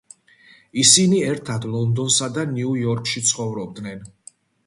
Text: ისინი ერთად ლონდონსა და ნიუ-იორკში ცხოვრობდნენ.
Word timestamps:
ისინი 0.83 1.19
ერთად 1.33 1.67
ლონდონსა 1.75 2.29
და 2.37 2.47
ნიუ-იორკში 2.55 3.23
ცხოვრობდნენ. 3.27 4.05